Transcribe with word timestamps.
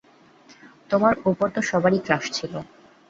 তোমার 0.89 1.13
ওপর 1.29 1.47
তো 1.55 1.61
সবারই 1.69 1.99
ক্রাশ 2.05 2.25
ছিল। 2.37 2.53